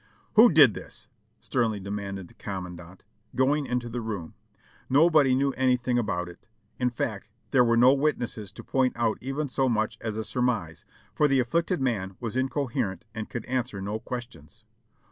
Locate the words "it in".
6.27-6.89